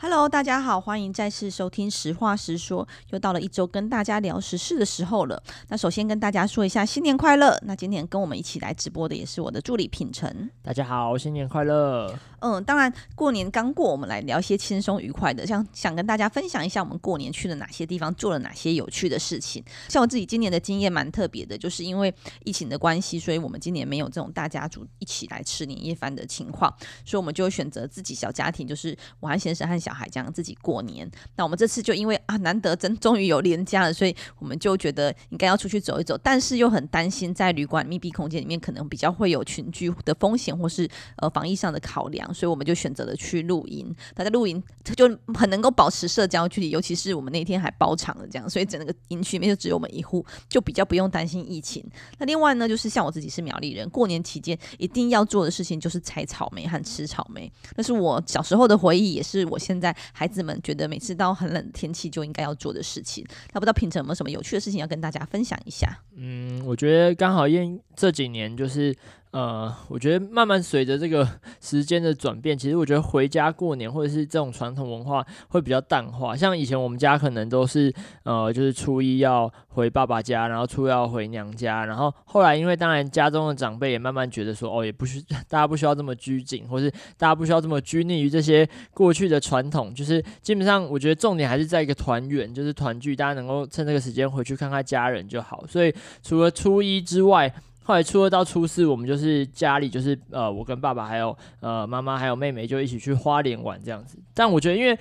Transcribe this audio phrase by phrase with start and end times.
[0.00, 5.42] Hello，大家好，欢迎再次收听《实话实说》，又到了一周跟大家聊时事的时候了。
[5.70, 7.58] 那首先跟大家说一下新年快乐。
[7.62, 10.48] 那今天跟我们一起来直播的也是我的助理品成。
[10.62, 12.16] 大家好，新年快乐。
[12.40, 19.60] 嗯，当然过年刚过，我们来聊一些轻松愉快的，像想跟大家分享一下我们过年去了哪些地方，做了哪些有趣的事情。
[19.88, 26.72] 像我自己今年的经验蛮特别的，就是因为疫情的关系，所以我们今年没有这种大家族一起来吃年夜饭的情况，
[27.04, 31.10] 所以我们就选择自己小家庭，就是我和先生和小小孩这样自己过年。
[31.36, 43.94] 那我们这次就因为啊难得真终于有连假了，所以我们就觉得应该要出去走一走，但是又很担心在旅馆密闭空间里面可能比较会有群聚的风险，或是呃防疫上的考量，所以我们就选择了去露营。
[44.14, 51.82] 大家露营就很能够保持社交距离，尤其是我们那天还包场了这样，所以整个营区里面就只有我们一户，就比较不用担心疫情。
[52.18, 63.24] 那另外呢，就是像我自己是苗栗人，过年期间一定要做的事情就是采草莓和吃草莓，那是我小时候的回忆，也是我现现在孩子们觉得每次到很冷的天气就应该要做的事情。
[63.52, 65.96] 那不知道平成有没有什么有趣的事情要跟大家分享一下？
[66.16, 68.92] 嗯，我觉得刚好因这几年就是。
[69.30, 71.28] 呃，我觉得慢慢随着这个
[71.60, 76.34] 时间的转变，其实我觉得回家过年或者是这种传统文化会比较淡化。
[76.34, 95.66] 像以前我们家可能都是呃，就是初一要回爸爸家，然后初二要回娘家，然后后来因为当然家中的长辈也慢慢觉得说，哦，也不需大家不需要这么拘谨，或是大家不需要这么拘泥于这些过去的传统，就是基本上我觉得重点还是在一个团圆，就是团聚，大家能够趁这个时间回去看看家人就好。
[95.66, 97.52] 所以除了初一之外，
[97.88, 104.18] 后来初二到初四，我们就是家里就是呃，我跟爸爸还有呃妈妈还有妹妹就一起去花莲玩这样子。
[104.34, 104.94] 但我觉得，因为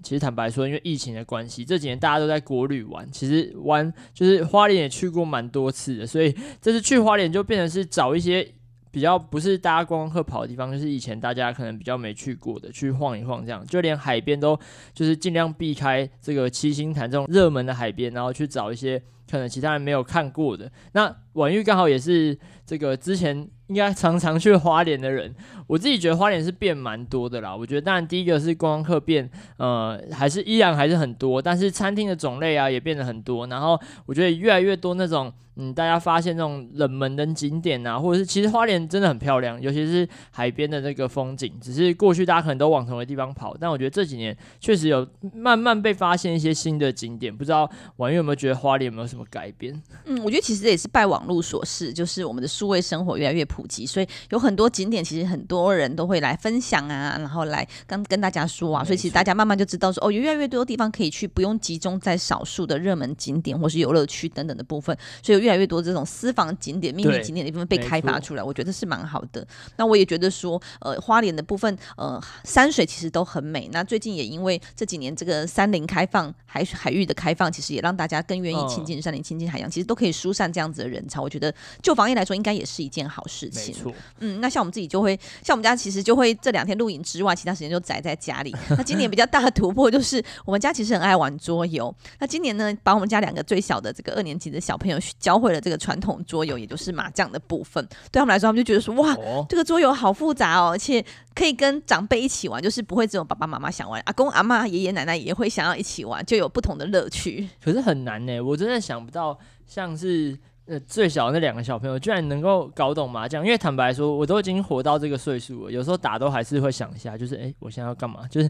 [0.00, 8.48] 其实坦白说，因为疫情的关系，这几年大家都在国旅玩，其实玩就是花莲也去过蛮多次的，所以这次去花莲就变成是找一些
[8.90, 13.64] 比较不是大家观光客跑的地方，就是以前大家可能比较没去过的，去晃一晃这样。
[13.66, 14.58] 就连海边都
[14.92, 21.16] 就是尽量避开这个七星潭这种热门的海边，然后去找一些可能其他人没有看过的那。
[21.34, 22.36] 婉玉刚好也是
[22.66, 25.32] 这个之前应该常常去花莲的人，
[25.68, 27.54] 我自己觉得花莲是变蛮多的啦。
[27.54, 33.46] 我觉得当然第一个是观光客变，呃，还是依然还是很多，但是餐厅的种类啊也变得很多。
[33.46, 41.52] 然后我觉得越来越多那种，嗯，大家发现那种冷门的景点啊，或者是其实花莲真的很漂亮，尤其是海边的那个风景。
[41.60, 47.36] 只是过去大家可能都往同一个地方跑，但我觉得这几年确实有慢慢被发现一些新的景点。
[47.36, 49.80] 不知道婉玉有没有觉得花莲有没有什么改变？
[50.06, 69.44] 嗯，我觉得其实也是拜网络所示，就是我们的数位生活越来越普及，所以有很多景点，其实很多人都会来分享啊，然后来跟跟大家说啊，所以其实大家慢慢就知道说，哦，有越来越多地方可以去，不用集中在少数的热门景点或是游乐区等等的部分，所以有越来越多这种私房景点、秘密景点的部分被开发出来，我觉得是蛮好的。
[69.76, 73.68] 那我也觉得说，呃，花莲的部分，呃，山水其实都很美。
[73.72, 81.20] 那最近也因为这几年这个山林开放、海海域的开放，其实也让大家更愿意亲近山林、亲近海洋，其实都可以疏散这样子的人潮。
[81.20, 81.52] 我觉得。
[81.82, 83.74] 就防疫来说，应该也是一件好事情。
[84.18, 88.54] 嗯，那像我们自己就会，像我们家其实就会这两天露营之外，其他时间就宅在家里。
[88.70, 91.94] 那今年比较大的突破就是，我们家其实很爱玩桌游。
[92.18, 97.84] 那今年呢，把我们家两个最小的这个二年级的小朋友教会了这个传统桌游，也就是麻将的部分。
[98.10, 101.04] 对他们来说，他们就觉得说，哇，哦、这个桌游好复杂哦，而且
[101.34, 107.48] 可以跟长辈一起玩，就是不会只有爸爸妈妈想玩，阿公阿妈、爷爷奶奶也会想要一起玩，就有不同的乐趣。
[107.62, 110.38] 可是很难呢，我真的想不到，像是。
[110.70, 118.20] 呃，最小的那两个小朋友居然能够搞懂麻将，因为坦白说，我都已经活到这个岁数了，有时候打都还是会想一下，就是诶、我现在要干嘛？
[118.30, 118.48] 就是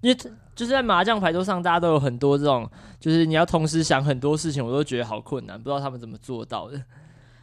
[0.00, 0.18] 因为
[0.56, 6.82] 就是在麻将牌桌上，大家都有很多这种，就是你要同时想很多事情，我都觉得好困难，不知道他们怎么做到的。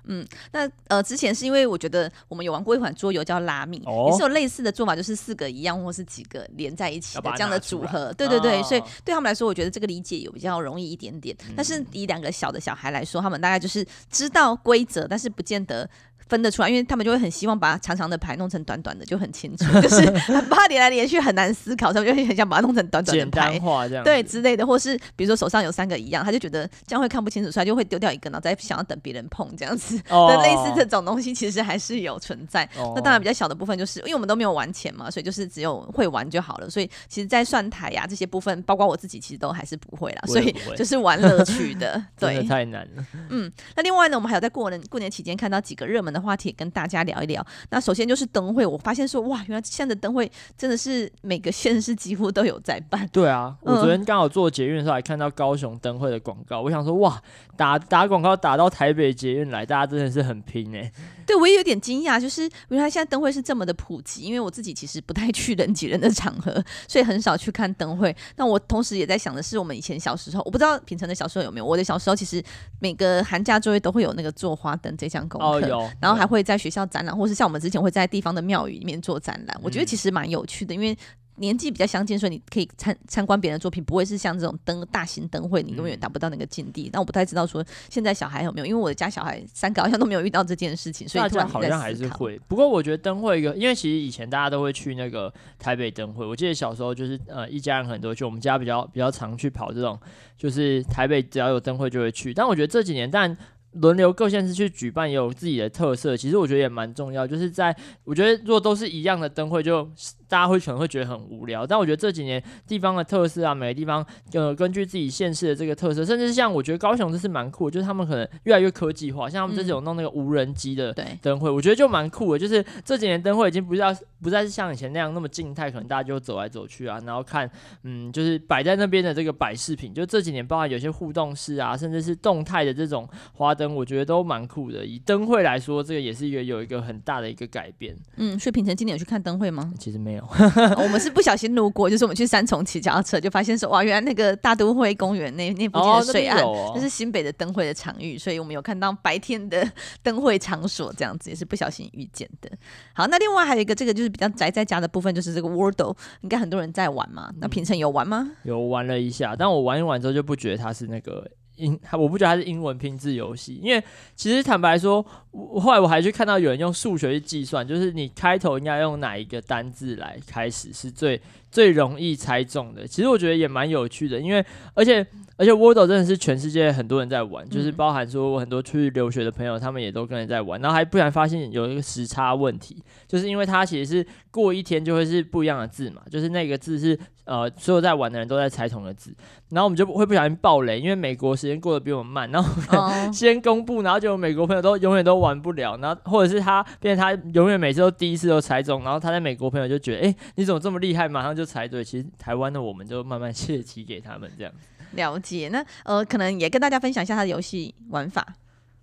[0.07, 8.11] 嗯，那呃，之前是因为我觉得我们有玩过一款桌游叫拉米，哦、也是有类似的做法，就是四个一样或是几个连在一起的这样的组合。
[8.13, 11.35] 对对对，哦、所以对他们来说，我觉得这个理解有比较容易一点点。
[11.47, 15.89] 嗯、但是以两个小的小孩来说，他们大概就是知道规则，但是不见得。
[16.29, 20.05] 分得出来，因为他们就会很希望把长长的牌弄成短短的，就很清楚， 就是
[20.49, 23.59] 把它连来连续很难思考，他们就很想把它弄成短短的牌，
[24.03, 29.99] 对之类的，或是比如说手上有三个一样，他就觉得这样会看不清楚，所以就会丢掉一个，然后再想要等别人碰这样子。
[30.09, 32.63] 哦，类似这种东西其实还是有存在。
[32.77, 36.69] 哦，那当然比较小的部分就是因为我们都没有玩钱嘛，所以就是只有会玩就好了。
[36.69, 42.03] 所以其实，在算台呀、啊、这些部分，包括我自己其实都还是不会啦，所以就是玩乐趣的。
[42.19, 43.05] 对，太难了。
[43.29, 46.16] 嗯，那另外呢，我们还有在过年过年期间看到几个热门的。
[46.17, 47.45] 的话题跟大家聊一聊。
[47.69, 53.07] 那首先就是灯会，我发现说哇，原来现在的灯会真的是每个县市几乎都有在办。
[53.09, 57.21] 对啊，我昨天刚好做捷运的时候还看到高雄灯会的广告，我想说哇，
[57.55, 60.91] 打打广告打到台北捷运来，大家真的是很拼哎、欸。
[61.25, 68.15] 对，我也有点惊讶，就是原来现在灯会是这么的普及，因为我自己其实不太去人挤人的场合，所以很少去看灯会。
[68.37, 72.41] 那我同时也在想的是，我们以前小时候，我不知道品成的小时候有没有，我的小时候其实
[72.79, 80.97] 每个寒假作业都会有那个做花灯这项功课，哦、有，然后还会在学校展览，或是像我们之前会在地方的庙宇里面做展览，我觉得其实蛮有趣的，因为。
[81.39, 86.89] 年纪比较相近，所以你可以参参观别人的作品，不会是像这种灯大型灯会，你永远达不到那个境地。
[86.91, 92.41] 但我不太知道说现在小孩有没有，因为我的家小孩三个好像都没有遇到这件事情，所以突然好像还是会。
[92.47, 99.95] 不过我觉得灯会一个，因为其实以前大家都会去那个台北灯会，我记得小时候就是呃一家人很多就，我们家比较比较常去跑这种，
[100.35, 102.33] 就是台北只要有灯会就会去。
[102.33, 103.37] 但我觉得这几年，但
[103.73, 107.27] 轮流各县市去举办也有自己的特色，其实我觉得也蛮重要。
[107.27, 109.89] 就是在我觉得如果都是一样的灯会就。
[110.29, 122.39] 大家会可能会觉得很无聊，但我觉得这几年地方的特色啊，每个地方呃根据自己县市的这个特色，甚至是像我觉得高雄这是蛮酷的，就是他们可能越来越科技化，像他们这种弄那个无人机的灯会，嗯、我觉得就蛮酷的。
[122.39, 127.49] 就是这几年灯会已经不是要不再是像以前那样那么静态，可能大家就走来走去啊，然后看
[127.83, 134.85] 嗯，就是摆在那边的这个摆饰品，就这几年包含有些互动式啊，甚至是动态的这种花灯，我觉得都蛮酷的。
[134.85, 137.97] 以灯会来说，这个也是一个有一个很大的一个改变。
[138.15, 139.73] 嗯，所以平成今年有去看灯会吗？
[139.79, 140.23] 其实没有。
[140.77, 149.67] 我们是不小心路过，就是我们去三重骑脚踏车，就发现说哇，原来那个大都会公园那那附近的水岸，哦哦、就是新北的灯会的场域，所以我们有看到白天的
[150.03, 152.51] 灯会场所，这样子也是不小心遇见的。
[152.93, 157.31] 好，那另外还有一个这个就是比较宅在家的部分，就是这个 Wordle，应该很多人在玩嘛。
[157.39, 158.31] 那平成有玩吗？
[158.43, 161.29] 有玩了一下，但我玩一玩之后就不觉得它是那个。
[161.57, 163.83] 英，我不觉得它是英文拼字游戏，因为
[164.15, 171.21] 其实坦白说，我后来我还去看到有人用数学去计算，就是你开头应该用哪一个单字来开始是最
[171.51, 172.87] 最容易猜中的。
[172.87, 175.05] 其实我觉得也蛮有趣的，因为而且。
[175.39, 189.13] 而且 Wordle 真的是全世界很多人在玩，嗯、就是包含说我很多出去留学的朋友，他们也都跟人在玩，然后还不然发现有一个时差问题，就是因为它其实是过一天就会是不一样的字嘛，就是那个字是呃所有在玩的人都在猜同个字，
[189.49, 192.49] 然后我们就会不小心爆雷，因为美国时间过得比我们慢，然后
[193.13, 204.53] 先公布，然后就美国朋友都永远都玩不了，然后或者是他变成他永远每次都第一次都猜中，然后他在美国朋友就觉得哎、欸、你怎么这么厉害，马上就猜对，其实台湾的我们就慢慢 泄题给他们这样。
[204.93, 208.25] 了解，那呃，可能也跟大家分享一下他的游戏玩法。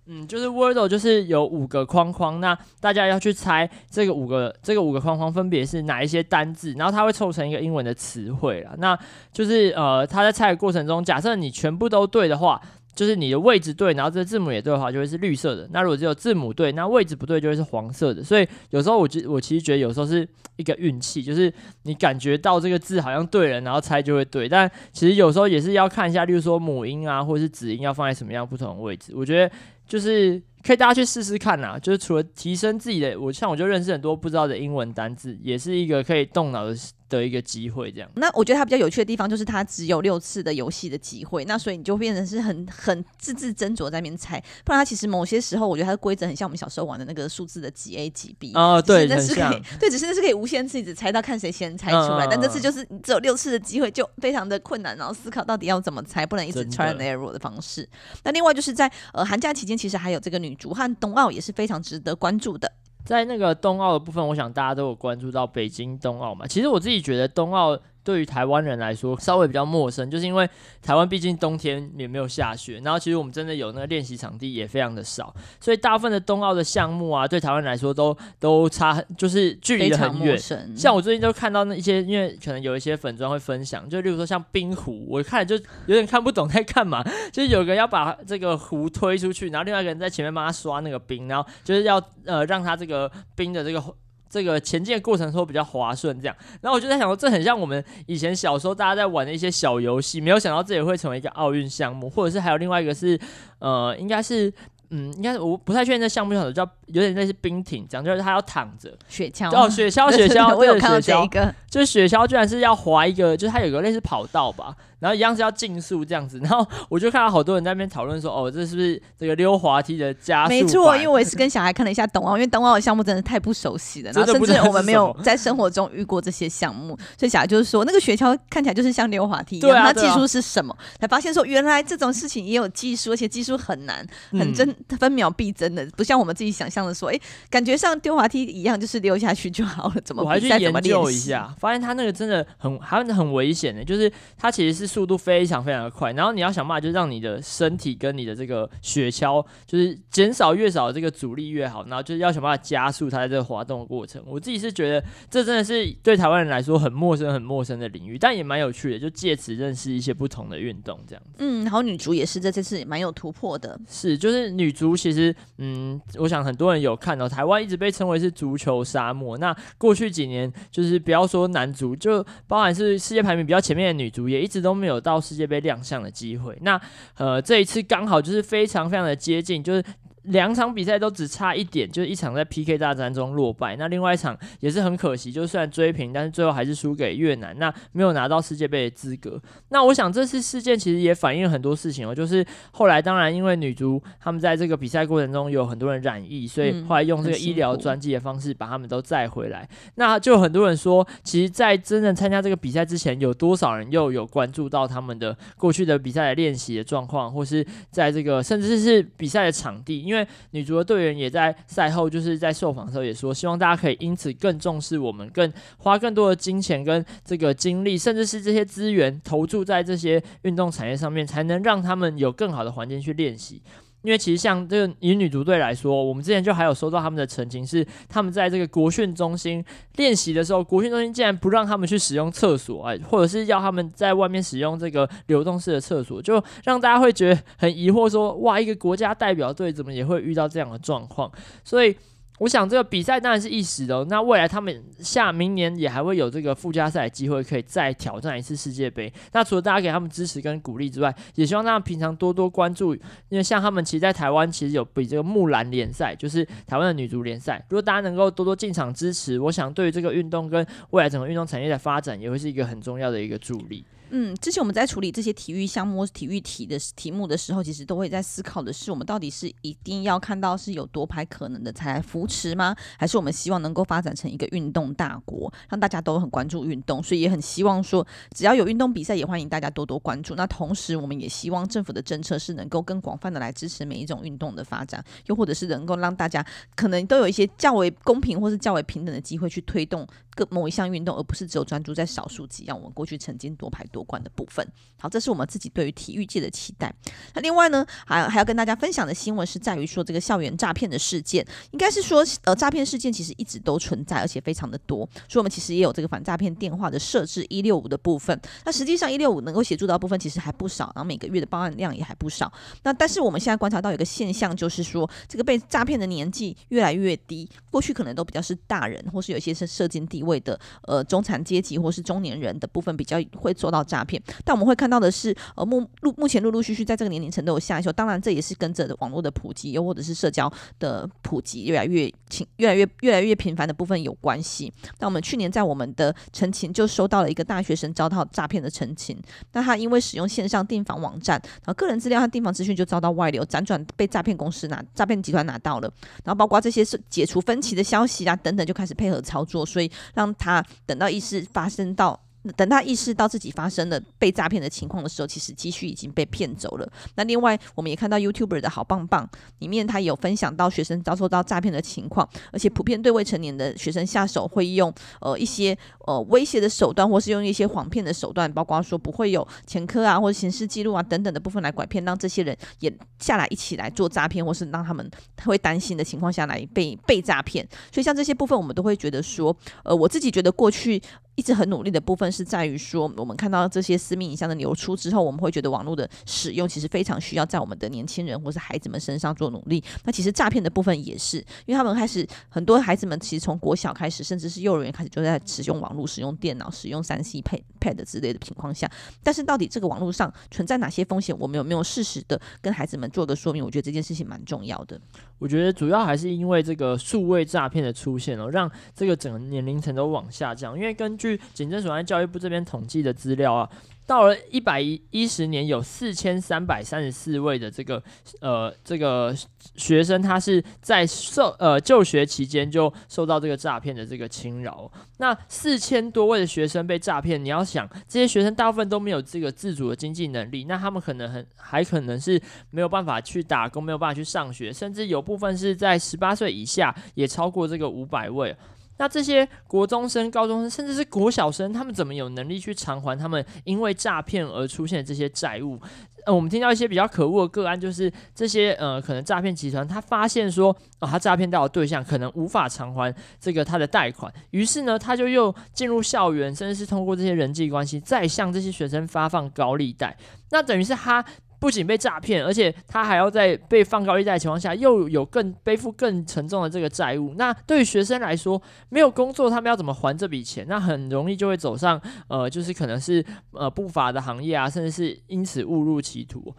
[0.07, 8.73] 嗯，就是 Wordle 就是有五个框框，那大家要去猜这个五个这个五个框框分别是哪一些单字，然后它会凑成一个英文的词汇啦。
[8.77, 8.97] 那
[9.33, 12.61] 就是呃，它在猜的过程中，假设你全部都对的话。
[12.95, 15.67] 就是你的位置对，然后这个字母也对的话，就会是绿色的。
[15.71, 18.23] 那如果只有字母对，那位置不对，就会是黄色的。
[18.23, 21.53] 所以有时候我觉我其实觉得有时候是一个运气，就是
[21.83, 24.47] 你感觉到这个字好像对了，然后猜就会对。
[24.47, 29.11] 但其实有时候也是要看一下，例如说母音啊，或者是子音要放在什么样不同的位置。
[29.13, 29.53] 我觉得
[29.87, 31.77] 就是可以大家去试试看呐。
[31.77, 36.73] 就是除了提升自己的，我像我就认识很多不知道的英文单字，也是一个可以动脑的。
[37.15, 38.09] 的一个机会，这样。
[38.15, 44.39] 那我觉得它比较有趣的地方就是它只有六次的游戏的机会，那所以你就变成是很很字字斟酌在那边猜。
[44.63, 52.25] 不然它其实某些时候，我觉得它的规则很像我们小时候玩的那个数字的几 A 几 B 啊，对，那是可以，对，只是那是可以无限次一直猜到看谁先猜出来。
[52.25, 57.87] 嗯、但这次就是只有六次的机会，就非常的困难，然后思考到底要怎么猜，不能一直 try and error 的方式。
[58.23, 62.71] 那另外就是在呃寒假期间，其实还有这个女足和冬奥也是非常值得关注的。
[63.05, 66.45] 在那个冬奥的部分，我想大家都有关注到北京冬奥嘛。
[66.45, 67.79] 其实我自己觉得冬奥。
[68.05, 70.47] 对于台湾人来说，稍微比较陌生，就是因为
[70.81, 80.37] 台湾毕竟冬天也没有下雪，然后其实我们真的有那个练习场地也非常的少，所以大部分的冬奥的项目啊，对台湾来说都都差，就是距离很远。
[80.77, 85.55] 像我最近就看到那一些，因为可能有一些粉砖会分享，就例如说像冰壶，我看就
[85.87, 93.83] 有点看不懂在干嘛，就是有个人要把这个壶推出去，然后另外一个人在前面帮他刷那个冰，然后就是要呃让他这个冰的这个。
[94.29, 103.19] 这个前进的过程说比较滑顺，这样，然后我就在想说，这很像我们以前小时候大家在玩的一些小游戏，没有想到这也会成为一个奥运项目，或者是还有另外一个是，
[103.59, 104.53] 呃，应该是。
[104.91, 114.73] 嗯，应该我不太确定这项目叫什么，叫有点类似冰艇，讲就是他要躺着雪橇哦，雪橇雪橇，我有看到这一个，就是雪橇居然是要滑一个，就是它有个类似跑道吧。
[114.97, 120.49] 然后一样是要竞速这样子，然后我就看到好多人在那边讨论说，哦，这是不是这个溜滑梯的加速？
[120.49, 130.75] 没错，因为我也是跟小孩看了一下冬奥，因为冬奥的项目真的太不熟悉了，然后甚至我们没有在生活中遇过这些项目，所以小孩就是说，那个雪橇看起来就是像溜滑梯一样，它技术是什么？
[130.99, 139.95] 才发现说，原来这种事情也有技术，而且技术很难，很真，分秒必争的，不像我们自己想象的说，哎，感觉像溜滑梯一样，就是溜下去就好了。
[140.03, 140.23] 怎么？
[140.23, 145.85] 我还去研究一下，发现它那个真的很，还很危险的，就是它其实是速度非常非常。
[145.85, 154.23] 的快，然后你要想办法，就是让你的身体跟你的这个雪橇，就是减少越少的这个阻力越好，然后就是要想办法加速它在这个滑动的过程。
[154.25, 161.35] 我自己是觉得这真的是对台湾人来说很陌生、很陌生的领域，但也蛮有趣的，就借此认识一些不同的运动这样子。
[161.39, 169.37] 嗯，然后女足也是这这次也蛮有突破的，是就是女足其实，嗯，我想很多人有看到台湾一直被称为是足球沙漠。
[169.37, 175.55] 那过去几年，就是不要说男足，就包含是世界排名比较前面的女足，也一直都没有到世界杯。
[175.65, 176.79] 亮相的机会，那
[177.17, 179.83] 呃这一次刚好就是非常非常的接近，就是。
[180.27, 189.41] 两场比赛都只差一点，就是一场在 PK 大战中落败，那另外一场也是很可惜，就算追平，但是最后还是输给越南，那没有拿到世界杯的资格。
[189.69, 199.67] 那我想这次事件其实也反映了很多事情哦，就是后来当然因为女足他们在这个比赛过程中有很多人染疫，所以后来用这个医疗专机的方式把他们都载回来。
[199.95, 223.61] 那就很多人说，其实，在真正参加这个比赛之前，有多少人又有关注到他们的过去的比赛的练习的状况，或是在这个甚至是比赛的场地，因为因为女足的队员也在赛后，就是在受访的时候也说，希望大家可以因此更重视我们，更花更多的金钱跟这个精力，甚至是这些资源投注在这些运动产业上面，才能让他们有更好的环境去练习。
[224.05, 241.31] 因为其实像这个以女足队来说，我们之前就还有收到他们的澄清，是他们在这个国训中心练习的时候，国训中心竟然不让他们去使用厕所，哎，或者是要他们在外面使用这个流动式的厕所，就让大家会觉得很疑惑，说哇，一个国家代表队怎么也会遇到这样的状况？
[241.63, 241.95] 所以。
[242.39, 249.11] 我想这个比赛当然是一时的，那未来他们下明年也还会有这个附加赛的机会，可以再挑战一次世界杯。
[249.31, 257.63] 那除了大家给他们支持跟鼓励之外，也希望大家平常多多关注，因为像他们其实在台湾其实有比这个木兰联赛，就是台湾的女足联赛。
[257.69, 263.85] 如果大家能够多多进场支持，我想对于这个运动跟未来整个运动产业的发展，也会是一个很重要的一个助力。
[264.11, 272.75] 嗯，之前我们在处理这些体育项目、体育题的题目的时候，其实都会在思考的是，我们到底是一定要看到是有夺牌可能的才来扶持吗？
[272.97, 280.35] 还是我们希望能够发展成一个运动大国，让大家都很关注运动，所以也很希望说，只要有运动比赛，也欢迎大家多多关注。
[280.35, 286.45] 那同时，我们也希望政府的政策是能够更广泛的来支持每一种运动的发展，又或者是能够让大家
[286.75, 294.67] 可能都有一些较为公平或是较为平等的机会去推动各某一项运动，而不是只有专注在少数几样我们过去曾经夺牌夺冠的部分。
[294.97, 296.93] 好，这是我们自己对于体育界的期待。
[297.33, 305.07] 那另外呢，还还要跟大家分享的新闻是在于说，这个校园诈骗的事件，应该是说，呃，诈骗事件其实一直都存在，而且非常的多。
[305.29, 308.39] 所以，我们其实也有这个反诈骗电话的设置一六五的部分。
[308.65, 312.51] 那实际上一六五能够协助到部分其实还不少，然后每个月的报案量也还不少。
[312.83, 317.49] 那但是我们现在观察到有一个现象，就是说这个被诈骗的年纪越来越低。
[317.69, 324.21] 过去可能都比较是大人，或是有一些是社经地位的，呃，中产阶级或是中年人的部分比较会做到诈骗。
[324.43, 327.91] 但我们会看到的是，呃，目目目前陆陆续续在这个年龄层都有下修。
[327.93, 334.71] 当然，这也是跟着网络的普及，又或者是社交的普及越来越轻，越来越越来越频繁的部分有关系。
[334.99, 339.17] 那我们去年在我们的陈情就收到了一个大学生遭到诈骗的陈情。
[339.53, 345.91] 那他因为使用线上订房网站，然后个人资料和订房资讯就遭到外流，辗转被诈骗公司拿诈骗集团拿到了。
[346.23, 352.24] 然后包括这些是解除分歧的消息啊等等，就开始配合操作，所以让他等到意识发生到。
[352.53, 356.87] 等他意识到自己发生了被诈骗的情况的时候，其实积蓄已经被骗走了。
[357.15, 375.09] 那另外，我们也看到 YouTuber 的好棒棒里面，他有分享到学生遭受到诈骗的情况，而且普遍对未成年的学生下手会用呃一些呃威胁的手段，或是用一些谎骗的手段，包括说不会有前科啊或者刑事记录啊等等的部分来拐骗，让这些人也下来一起来做诈骗，或是让他们
[375.43, 377.67] 会担心的情况下来被被诈骗。
[377.91, 381.01] 所以像这些部分，我们都会觉得说，呃，我自己觉得过去。
[381.35, 389.83] 一直很努力的部分是在于说，我们看到这些私密影像的流出之后，我们会觉得网络的使用其实非常需要在我们的年轻人或是孩子们身上做努力。
[390.03, 398.89] 那其实诈骗的部分也是，因为他们开始很多孩子们其实从国小开始，甚至是幼儿园开始就在使用网络、使用电脑、使用三 C Pad Pad 之类的情况下，
[399.23, 403.63] 但是到底这个网络上存在哪些风险，我们有没有适时的跟孩子们做个说明？
[403.63, 404.99] 我觉得这件事情蛮重要的。
[405.39, 410.77] 我觉得主要还是因为这个数位诈骗的出现哦，让这个整个年龄层都往下降。
[410.77, 413.69] 因为根据据警政署和教育部这边统计的资料啊。
[414.07, 417.99] 到了一百一十年，有四千三百三十四位的这个
[418.39, 419.35] 呃这个
[419.75, 424.91] 学生，他是在受呃就学期间就受到这个诈骗的这个侵扰。
[425.17, 432.39] 那四千多位的学生被诈骗，你要想这些学生大部分都没有这个自主的经济能力，那他们可能很还可能是
[432.69, 438.55] 没有办法去打工，没有办法去上学，甚至有部分是在十八岁以下，也超过这个五百位。
[438.97, 445.79] 那这些国中生、高中生，甚至是国小生，他们怎么有能力去偿还他们因为诈骗而出现的这些债务？
[446.25, 460.17] 呃，我们听到一些比较可恶的个案，就是这些呃，可能诈骗集团他发现说，哦，他诈骗到的对象可能无法偿还这个他的贷款，于是呢，他就又进入校园，甚至是通过这些人际关系，再向这些学生发放高利贷。
[460.49, 461.23] 那等于是他。
[461.65, 467.33] 不仅被诈骗，而且他还要在被放高利贷的情况下，又有更背负更沉重的这个债务。
[467.37, 470.63] 那对于学生来说，没有工作，他们要怎么还这笔钱？
[470.69, 476.55] 那很容易就会走上呃，就是可能是呃不法的行业啊，甚至是因此误入歧途。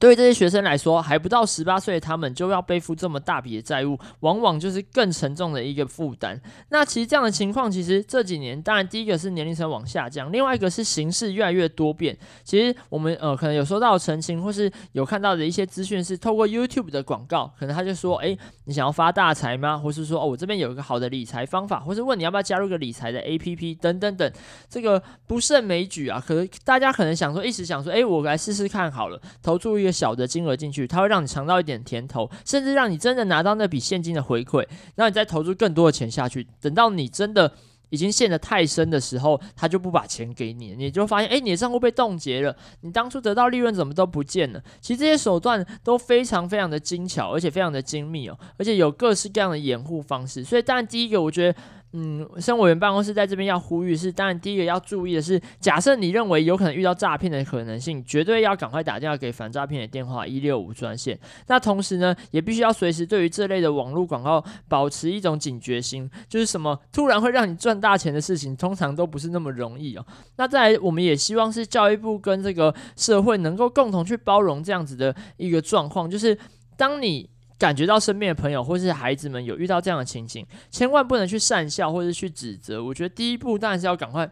[0.00, 6.40] 对于这些学生来说，还不到十八岁，他们就要背负这么大笔的债务，往往就是更沉重的一个负担。
[6.70, 12.16] 那其实这样的情况，其实这几年，当然第一个是年龄层往下降，另外一个是形势越来越多变。
[12.42, 19.78] 其实我们呃可能有收到澄清，或是有看到的一些资讯，是透过 YouTube 的广告，可能他就说，诶，你想要发大财吗？
[19.78, 24.32] 或是说，哦，我这边有一个好的理财方法，或是问你要不要加入个理财的 APP 等等等，
[24.68, 26.20] 这个不胜枚举啊。
[26.26, 29.92] 可能大家可能想说，一时想说，诶，我来试试看好了，投注一个。
[29.92, 36.48] 小的金额进去，它会让你尝到一点甜头，甚至让你真的拿到那笔现金的回馈，然后你再投入更多的钱下去。
[36.62, 37.52] 等到你真的
[37.90, 44.62] 已经陷得太深的时候，他就不把钱给你，你就发现，哎，你的账户被冻结了，你当初得到利润怎么都不见了？
[44.80, 50.42] 其实这些手段都非常非常的精巧，而且非常的精密哦，而且有各式各样的掩护方式。
[50.42, 51.58] 所以，当然第一个，我觉得。
[51.94, 61.18] 嗯，生活委员办公室在这边要呼吁是，当然第一个要注意的是，假设你认为有可能遇到诈骗的可能性，绝对要赶快打电话给反诈骗的电话一六五专线。
[61.48, 70.06] 那同时呢，也必须要随时对于这类的网络广告保持一种警觉心，就是什么突然会让你赚大钱的事情，通常都不是那么容易哦。
[70.36, 76.38] 那再来，我们也希望是教育部跟这个社会能够共同去包容这样子的一个状况，就是
[76.76, 77.31] 当你。
[77.62, 82.82] 感觉到身边的朋友或是孩子们有遇到这样的情形，千万不能去讪笑或是去指责。
[82.82, 84.28] 我觉得第一步当然是要赶快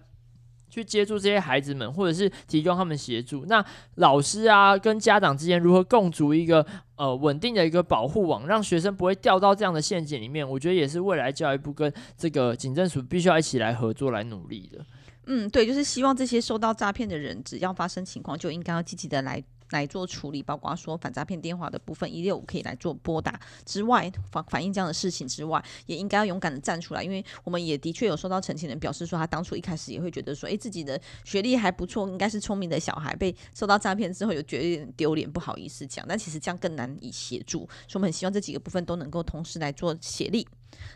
[0.69, 3.45] 去接住这些孩子们，或者是提供他们协助。
[3.47, 10.49] 那老师啊跟家长之间如何共筑一个呃稳定的一个保护网，让学生不会掉到这样的陷阱里面？
[10.49, 14.85] 我觉得也是未来教育部跟这个警政署必须要一起来合作来努力的。
[15.27, 19.41] 嗯，对，就是希望这些受到诈骗的人，只要发生情况，就应该要积极的来。
[19.71, 40.47] 来做处理，包括说反诈骗电话的部分一六五可以来做拨打之外，反反映这样的事情之外，也应该要勇敢的站出来，因为我们也的确有收到澄清人表示说，他当初一开始也会觉得说，诶，自己的学历还不错，应该是聪明的小孩，被受到诈骗之后有觉得丢脸，不好意思讲，但其实这样更难以协助，所以我们很希望这几个部分都能够同时来做协力。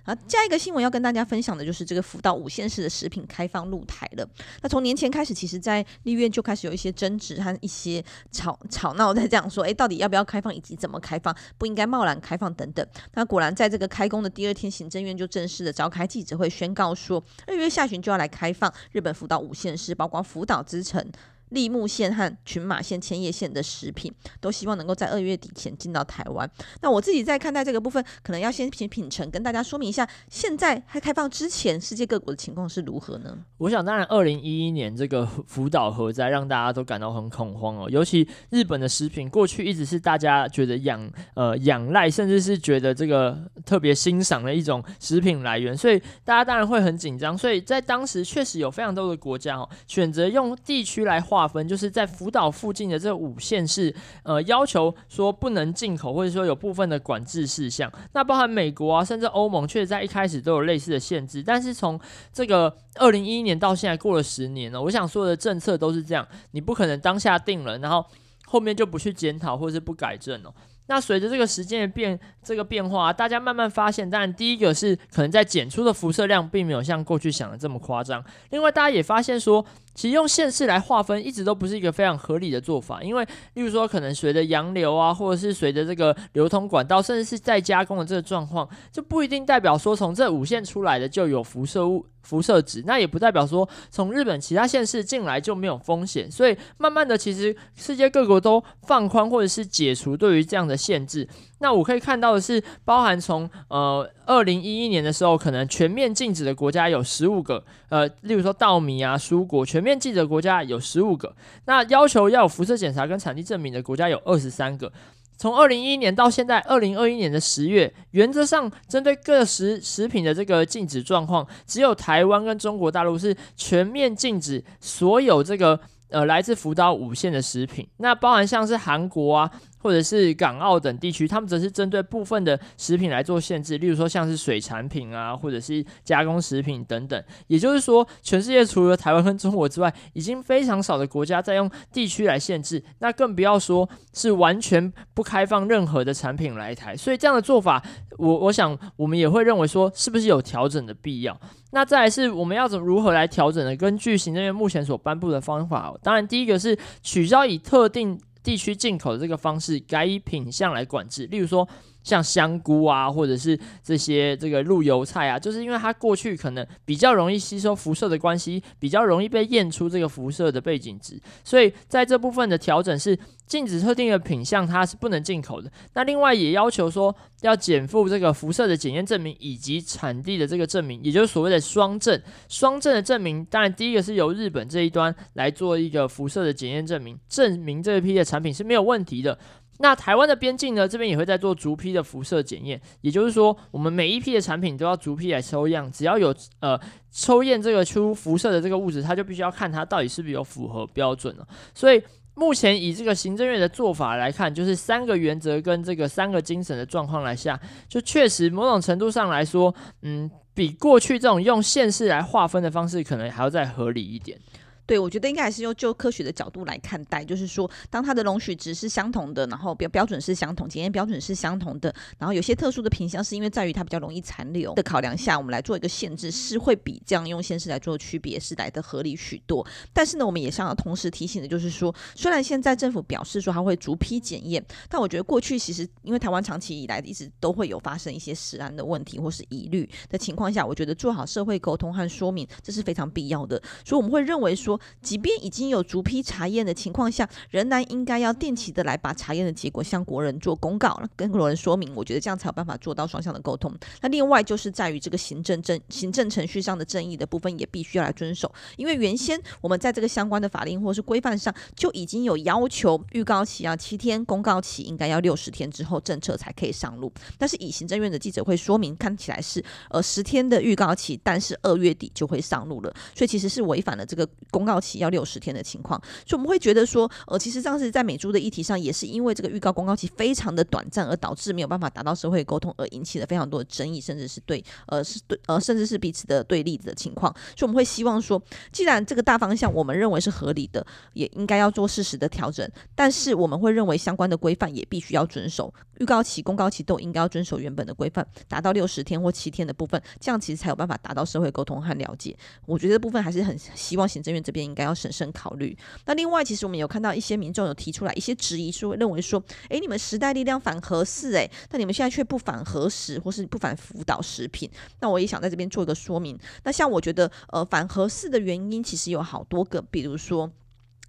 [0.05, 4.29] 好，下一个新闻要跟大家分享的就是这个福岛五县市的食品开放露台了。
[4.62, 12.87] 那从年前开始，其实在立院就开始有一些争执和一些吵吵闹，在这样说，诶，到底要不要开放，以及怎么开放，不应该贸然开放等等。
[13.14, 21.05] 那果然在这个开工的第二天，行政院就正式的召开记者会，宣告说，二月下旬就要来开放日本福岛五县市，包括福岛之城。
[21.50, 26.48] 立木县和群马县、千叶县的食品都希望能够在二月底前进到台湾。
[26.80, 33.37] 那我自己在看待这个部分，可能要先品品尝，跟大家说明一下，现在还开放之前，世界各国的情况是如何呢？
[33.59, 37.88] 我想，当然，二零一一年这个福岛核灾让大家都感到很恐慌哦。
[37.90, 47.37] 尤其日本的食品，过去一直是大家觉得仰呃仰赖，甚至是觉得这个特别欣赏的一种食品来源，所以大家当然会很紧张。
[47.37, 51.20] 所以在当时，确实有非常多的国家哦，选择用地区来。
[51.35, 53.92] 划分就是在福岛附近的这五县市，
[54.23, 57.92] 呃，要求说不能进口，或者说有部分的管制事项。
[58.12, 61.42] 那包含美国啊，甚至欧盟，确实在一开始都有类似的限制。
[61.42, 61.99] 但是从
[62.33, 68.05] 这个二零一一年到现在过了十年了，我想说的政策都是这样，你不可能当下定了，然后
[68.47, 70.55] 后面就不去检讨或者是不改正哦。
[70.87, 78.23] 那随着这个时间的变，这个变化，大家慢慢发现，当然第一个是可能在检出的辐射量并没有像过去想的这么夸张。
[78.51, 92.07] 另外，大家也发现说，其实用县市来划分一直都不是一个非常合理的做法，因为例如说，可能随着洋流啊，或者是随着这个流通管道，甚至是再加工的这个状况，就不一定代表说从这五县出来的就有辐射物。
[92.24, 101.28] 辐射值，那也不代表说从日本其他县市进来就没有风险，所以慢慢的，其实世界各国都放宽或者是解除对于这样的限制。
[101.59, 111.34] 那我可以看到的是，包含从呃二零一一年的时候，可能全面禁止的国家有十五个，呃，例如说稻米啊、蔬果，全面禁止的国家有十五个。
[111.66, 114.92] 那要求要有辐射检查跟产地证明的国家有二十三个。
[115.37, 125.78] 从二零一一年到现在二零二一年的十月，原则上针对各食食品的这个禁止状况，只有台湾跟中国大陆是全面禁止所有这个
[126.10, 127.87] 呃来自福岛五县的食品。
[127.96, 129.50] 那包含像是韩国啊。
[129.85, 137.23] 或者是港澳等地区，他们则是针对部分的食品来做限制，例如说像是水产品啊，或者是加工食品等等。
[137.49, 146.97] 也就是说，全世界除了台湾跟中国之外，已经非常少的国家在用地区来限制，那更不要说是完全不开放任何的产品来台。
[146.97, 147.85] 所以这样的做法，
[148.16, 151.38] 我我想我们也会认为说，是不是有调整的必要？
[151.73, 153.77] 那再来是我们要怎如何来调整呢？
[153.77, 158.18] 根据行政院目前所颁布的方法，当然第一个是取消以特定。
[158.44, 161.66] 地区进口的这个方式改以品相来管制，例如说
[162.05, 175.71] 像香菇啊，或者是这些这个鹿油菜啊，就是因为它过去可能比较容易吸收辐射的关系，比较容易被验出这个辐射的背景值，所以在这部分的调整是禁止特定的品项，它是不能进口的。
[175.95, 182.21] 那另外也要求说要减负这个辐射的检验证明以及产地的这个证明，也就是所谓的双证。
[182.49, 189.38] 双证的证明，当然第一个是由日本这一端来做一个辐射的检验证明，证明这一批的产品是没有问题的。
[189.78, 196.78] 那台湾的边境呢，这边也会在做逐批的辐射检验，也就是说，我们每一批的产品都要逐批来抽样，只要有呃
[197.10, 201.46] 抽验这个出辐射的这个物质，它就必须要看它到底是不是有符合标准了。
[201.74, 202.00] 所以
[202.34, 207.58] 目前以这个行政院的做法来看，就是三个原则跟这个三个精神的状况来下，
[207.88, 214.38] 就确实某种程度上来说，嗯，比过去这种用县市来划分的方式，可能还要再合理一点。
[214.87, 229.66] 对，我觉得应该还是用就科学的角度来看待，就是说，当它的容许值是相同的，然后标标准是相同，检验标准是相同的，然后有些特殊的品项是因为在于它比较容易残留的考量下，我们来做一个限制，是会比这样用县市来做区别是来的合理许多。
[229.92, 243.61] 但是呢，我们也想要同时提醒的就是说，虽然现在政府表示说它会逐批检验，但我觉得过去其实因为台湾长期以来一直都会有发生一些食安的问题或是疑虑的情况下，我觉得做好社会沟通和说明这是非常必要的。
[243.85, 251.92] 所以我们会认为说，即便已经有逐批查验的情况下，仍然应该要定期的来把查验的结果向国人做公告，跟国人说明。
[251.94, 253.72] 我觉得这样才有办法做到双向的沟通。
[254.00, 258.52] 那另外就是在于这个行政正行政程序上的正义的部分，也必须要来遵守。
[258.76, 267.12] 因为原先我们在这个相关的法令或是规范上就已经有要求，预告期要七天，公告期应该要六十天之后政策才可以上路。
[267.38, 274.94] 但是以行政院的记者会说明，看起来是呃十天的预告期，但是二月底就会上路了，所以其实是违反了这个公公告期。
[275.05, 287.31] 要六十天的情况，所以我们会觉得说，呃，其实当时在美猪的议题上，也是因为这个预告公告期非常的短暂，而导致没有办法达到社会沟通，而引起了非常多的争议，甚至是对，呃，是对，呃，甚至是彼此的对立的情况。
[287.57, 288.40] 所以我们会希望说，
[288.72, 302.35] 既然这个大方向我们认为是合理的，也应该要做适时的调整，但是我们会认为相关的规范也必须要遵守，预告期、公告期都应该要遵守原本的规范，达到六十天或七天的部分，这样其实才有办法达到社会沟通和了解。
[302.64, 304.94] 我觉得这部分还是很希望行政院这边应该要。
[304.94, 305.76] 审慎考虑。
[306.07, 314.70] 那另外，其实我们有看到一些民众有提出来一些质疑，说认为说，诶，你们时代力量反核四，诶，但你们现在却不反核食，或是不反辅导食品。
[315.00, 316.38] 那我也想在这边做一个说明。
[316.62, 320.50] 那像我觉得，呃，反核四的原因其实有好多个，比如说。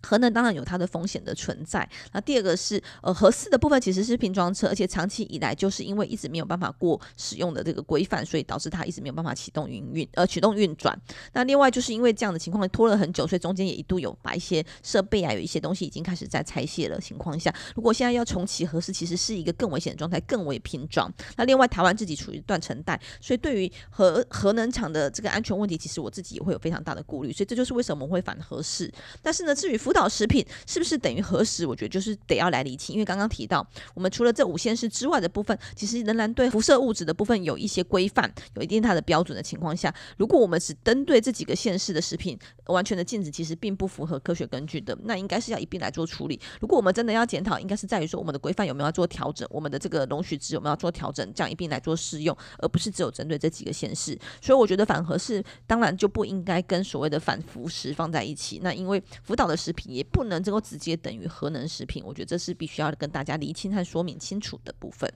[0.06, 1.88] 核能当然有它的风险的存在。
[2.14, 10.96] 那第二个是，呃，核四的部分其实是拼装车，而且长期以来就是因为一直没有办法过使用的这个规范，所以导致它一直没有办法启动营运，呃，启动运转。
[11.34, 21.12] 那另外就是因为这样的情况拖了很久，所以中间也一度有把一些设备啊，有一些东西已经开始在拆卸了情况下，如果现在要重启核四，其实是一个更危险的状态，更为拼装。
[21.38, 27.32] 那另外台湾自己处于断层带，所以对于核核能厂的这个安全问题，其实我自己也会有非常大的顾虑。
[27.32, 28.92] 所以这就是为什么我们会反核四。
[29.22, 31.66] 但是呢，至于福导食品是不是等于核食？
[31.66, 44.98] 我觉得就是得要来厘清，因为刚刚提到，我们除了这五县市之外的部分，其实仍然对辐射物质的部分有一些规范，有一定它的标准的情况下，如果我们只针对这几个县市的食品完全的禁止，其实并不符合科学根据的。
[45.04, 46.40] 那应该是要一并来做处理。
[46.60, 54.18] 如果我们真的要检讨，应该是在于说我们的规范有没有要做调整，我们的这个容许值有没有要做调整，这样一并来做适用，而不是只有针对这几个县市。
[54.42, 58.60] 所以我觉得反核食当然就不应该跟所谓的反辐食放在一起。
[58.64, 60.26] 那因为福岛的食品也不。
[60.26, 65.08] 不能够直接等于核能食品，我觉得这是必须要跟大家厘清和说明清楚的部分。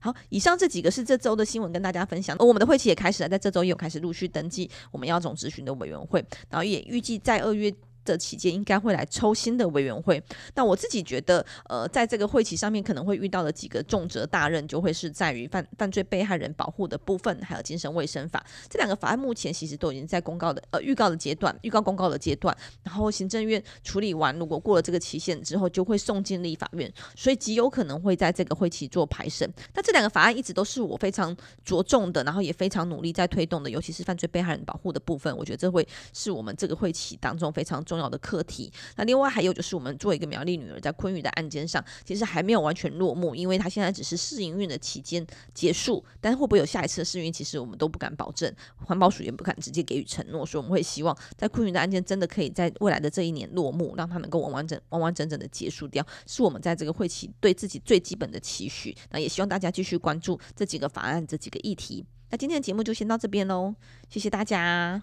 [0.00, 2.36] 好，以上这几个是这周的新闻，跟大家分享。
[2.40, 6.18] 而我们的会期也开始了，在这周也有开始陆续登记我们要总咨询的委员会，
[6.50, 7.72] 然后也预计在二月
[8.04, 10.22] 这期间应该会来抽新的委员会。
[10.54, 22.56] 那我自己觉得，呃，在这个会期上面可能会遇到的几个重责大任，就会是在于犯犯罪被害人保护的部分，还有精神卫生法这两个法案，目前其实都已经在公告的呃预告的阶段，预告公告的阶段。
[22.82, 29.50] 然后行政院处理完，如果过了这个期限之后，就会送进立法院，所以极有可能会在这个会期做排审。
[29.74, 38.72] 那这两个法案一直都是我非常着重的，然后也非常努力在推动的，尤其是犯罪被害人保护的部分，我觉得这会是我们这个会期当中非常重要的课题。
[38.96, 58.96] 那另外还有就是我们做一个苗栗女儿在昆玉的案件上，其实还没有完全落幕，因为它现在只是试营运的期间结束，但是会不会有下一次的试营运，其实我们都不敢保证，环保署也不敢直接给予承诺，所以我们会希望在昆玉的案件真的可以在未来的这一年落幕，让它能够完完整完完整整的结束掉，是我们在这个会期对自己最基本的期许。
[59.10, 62.04] 那也希望大家继续关注这几个法案这几个议题。
[62.30, 63.74] 那今天的节目就先到这边喽，
[64.08, 65.02] 谢谢大家，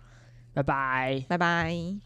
[0.53, 2.01] 拜拜，拜拜。